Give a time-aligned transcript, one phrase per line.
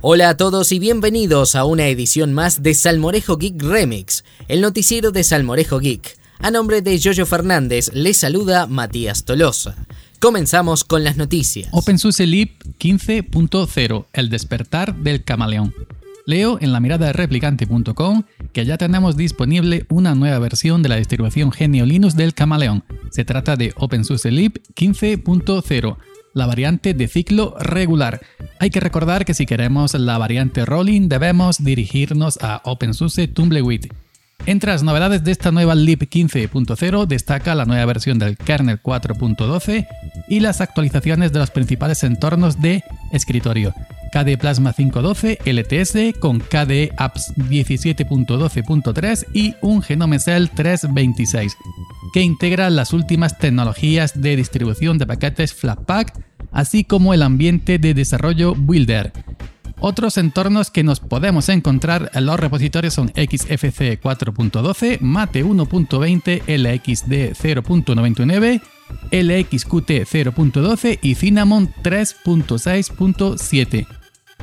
[0.00, 5.10] Hola a todos y bienvenidos a una edición más de Salmorejo Geek Remix, el noticiero
[5.10, 6.16] de Salmorejo Geek.
[6.38, 9.74] A nombre de Jojo Fernández, les saluda Matías Tolosa.
[10.20, 11.68] Comenzamos con las noticias.
[11.72, 15.74] OpenSUSE Leap 15.0, el despertar del camaleón.
[16.26, 18.22] Leo en la mirada de replicante.com
[18.52, 22.84] que ya tenemos disponible una nueva versión de la distribución Genio Linux del camaleón.
[23.10, 25.96] Se trata de OpenSUSE Leap 15.0
[26.38, 28.20] la variante de ciclo regular.
[28.58, 33.86] Hay que recordar que si queremos la variante rolling debemos dirigirnos a OpenSUSE Tumbleweed.
[34.46, 39.86] Entre las novedades de esta nueva LIP 15.0 destaca la nueva versión del kernel 4.12
[40.28, 43.74] y las actualizaciones de los principales entornos de escritorio.
[44.10, 51.52] KDE Plasma 5.12 LTS con KDE Apps 17.12.3 y un Genome Cell 3.26,
[52.14, 57.94] que integra las últimas tecnologías de distribución de paquetes Flatpak, así como el ambiente de
[57.94, 59.12] desarrollo Builder.
[59.80, 67.34] Otros entornos que nos podemos encontrar en los repositorios son XFC 4.12, Mate 1.20, LXD
[67.34, 68.60] 0.99,
[69.12, 73.86] LXQT 0.12 y Cinnamon 3.6.7.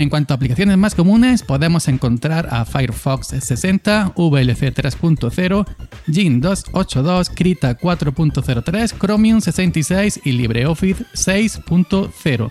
[0.00, 5.66] En cuanto a aplicaciones más comunes, podemos encontrar a Firefox 60, VLC 3.0,
[6.10, 12.50] Gin 282, Krita 4.03, Chromium 66 y LibreOffice 6.0.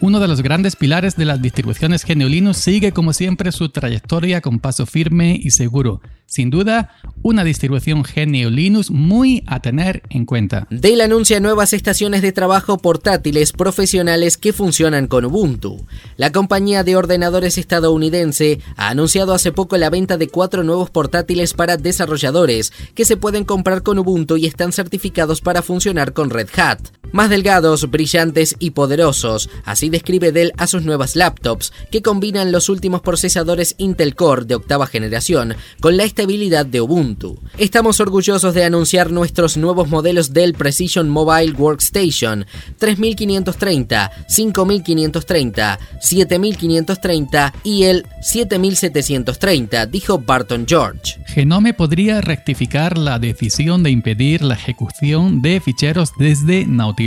[0.00, 4.40] Uno de los grandes pilares de las distribuciones GNU Linux sigue como siempre su trayectoria
[4.40, 6.00] con paso firme y seguro.
[6.32, 6.88] Sin duda,
[7.20, 10.66] una distribución GNU Linux muy a tener en cuenta.
[10.70, 15.84] Dell anuncia nuevas estaciones de trabajo portátiles profesionales que funcionan con Ubuntu.
[16.16, 21.52] La compañía de ordenadores estadounidense ha anunciado hace poco la venta de cuatro nuevos portátiles
[21.52, 26.48] para desarrolladores que se pueden comprar con Ubuntu y están certificados para funcionar con Red
[26.56, 27.01] Hat.
[27.12, 32.70] Más delgados, brillantes y poderosos, así describe Dell a sus nuevas laptops, que combinan los
[32.70, 37.38] últimos procesadores Intel Core de octava generación con la estabilidad de Ubuntu.
[37.58, 42.46] Estamos orgullosos de anunciar nuestros nuevos modelos Dell Precision Mobile Workstation
[42.78, 51.18] 3530, 5530, 7530 y el 7730, dijo Barton George.
[51.26, 57.01] Genome podría rectificar la decisión de impedir la ejecución de ficheros desde Nautilus.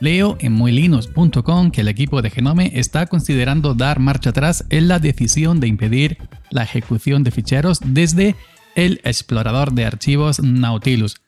[0.00, 4.98] Leo en muylinux.com que el equipo de Genome está considerando dar marcha atrás en la
[4.98, 6.18] decisión de impedir
[6.50, 8.36] la ejecución de ficheros desde
[8.74, 11.20] el explorador de archivos Nautilus.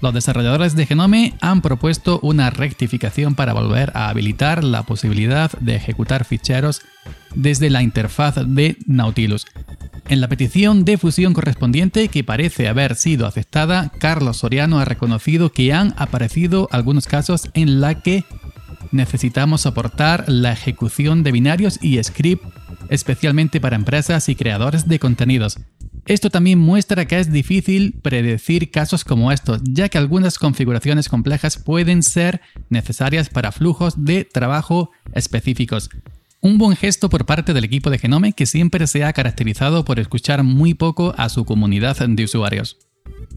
[0.00, 5.76] Los desarrolladores de Genome han propuesto una rectificación para volver a habilitar la posibilidad de
[5.76, 6.82] ejecutar ficheros
[7.34, 9.46] desde la interfaz de Nautilus.
[10.08, 15.50] En la petición de fusión correspondiente, que parece haber sido aceptada, Carlos Soriano ha reconocido
[15.50, 18.24] que han aparecido algunos casos en la que
[18.92, 22.44] necesitamos soportar la ejecución de binarios y script
[22.90, 25.58] especialmente para empresas y creadores de contenidos.
[26.06, 31.56] Esto también muestra que es difícil predecir casos como estos, ya que algunas configuraciones complejas
[31.56, 35.88] pueden ser necesarias para flujos de trabajo específicos.
[36.44, 39.98] Un buen gesto por parte del equipo de Genome que siempre se ha caracterizado por
[39.98, 42.76] escuchar muy poco a su comunidad de usuarios.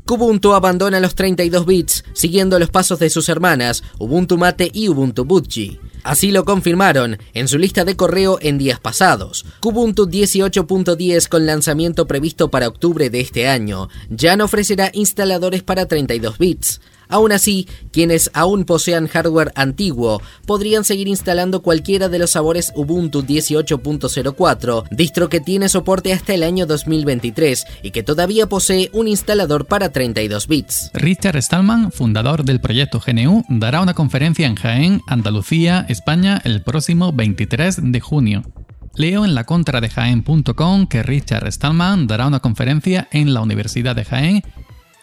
[0.06, 5.24] Kubuntu abandona los 32 bits, siguiendo los pasos de sus hermanas Ubuntu Mate y Ubuntu
[5.24, 5.80] Budgie.
[6.04, 9.46] Así lo confirmaron en su lista de correo en días pasados.
[9.62, 15.86] Kubuntu 18.10 con lanzamiento previsto para octubre de este año ya no ofrecerá instaladores para
[15.86, 16.82] 32 bits.
[17.10, 23.24] Aún así, quienes aún posean hardware antiguo podrían seguir instalando cualquiera de los sabores Ubuntu
[23.24, 29.66] 18.04, distro que tiene soporte hasta el año 2023 y que todavía posee un instalador
[29.66, 30.92] para 32 bits.
[30.94, 37.14] Richard Stallman, fundador del proyecto GNU, dará una conferencia en Jaén, Andalucía, España, el próximo
[37.14, 38.44] 23 de junio.
[38.96, 43.96] Leo en la contra de Jaén.com que Richard Stallman dará una conferencia en la Universidad
[43.96, 44.44] de Jaén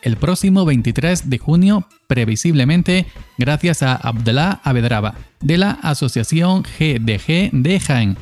[0.04, 3.06] el próximo 23 de junio, previsiblemente
[3.38, 8.16] gracias a Abdallah Abedraba, de la Asociación GDG de Jaén.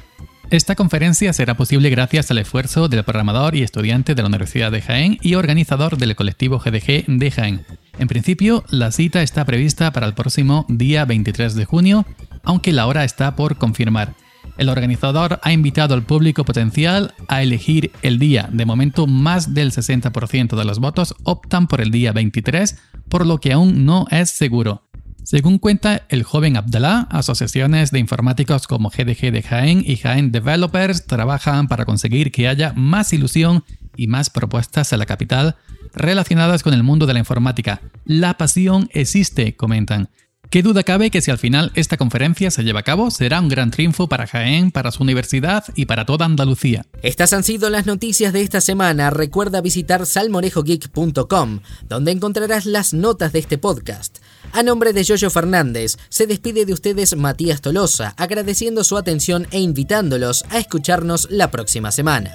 [0.50, 4.82] Esta conferencia será posible gracias al esfuerzo del programador y estudiante de la Universidad de
[4.82, 7.66] Jaén y organizador del colectivo GDG de Jaén.
[7.98, 12.06] En principio, la cita está prevista para el próximo día 23 de junio,
[12.44, 14.14] aunque la hora está por confirmar.
[14.58, 18.48] El organizador ha invitado al público potencial a elegir el día.
[18.52, 22.76] De momento, más del 60% de los votos optan por el día 23,
[23.08, 24.82] por lo que aún no es seguro.
[25.24, 31.06] Según cuenta el joven Abdallah, asociaciones de informáticos como GDG de Jaén y Jaén Developers
[31.06, 33.64] trabajan para conseguir que haya más ilusión
[33.96, 35.56] y más propuestas en la capital
[35.94, 37.80] relacionadas con el mundo de la informática.
[38.04, 40.10] La pasión existe, comentan.
[40.52, 43.48] Qué duda cabe que si al final esta conferencia se lleva a cabo, será un
[43.48, 46.84] gran triunfo para Jaén, para su universidad y para toda Andalucía.
[47.00, 49.08] Estas han sido las noticias de esta semana.
[49.08, 54.18] Recuerda visitar salmorejogeek.com, donde encontrarás las notas de este podcast.
[54.52, 59.60] A nombre de Yoyo Fernández, se despide de ustedes Matías Tolosa, agradeciendo su atención e
[59.60, 62.30] invitándolos a escucharnos la próxima semana.